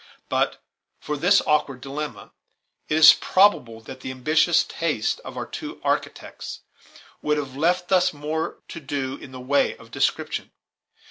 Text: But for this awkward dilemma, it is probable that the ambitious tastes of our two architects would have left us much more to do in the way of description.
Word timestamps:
But 0.29 0.59
for 0.99 1.15
this 1.15 1.43
awkward 1.45 1.79
dilemma, 1.79 2.31
it 2.89 2.95
is 2.97 3.13
probable 3.13 3.81
that 3.81 3.99
the 3.99 4.09
ambitious 4.09 4.63
tastes 4.63 5.19
of 5.19 5.37
our 5.37 5.45
two 5.45 5.79
architects 5.83 6.61
would 7.21 7.37
have 7.37 7.55
left 7.55 7.91
us 7.91 8.11
much 8.11 8.19
more 8.19 8.63
to 8.69 8.79
do 8.79 9.17
in 9.17 9.31
the 9.31 9.39
way 9.39 9.77
of 9.77 9.91
description. 9.91 10.49